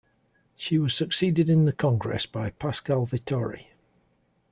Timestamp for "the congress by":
1.65-2.49